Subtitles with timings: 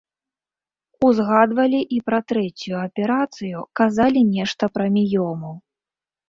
[1.07, 5.53] Узгадвалі і пра трэцюю аперацыю, казалі нешта пра міёму.